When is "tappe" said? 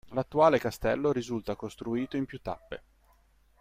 2.41-2.83